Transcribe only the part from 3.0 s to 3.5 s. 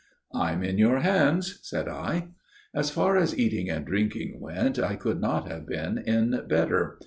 as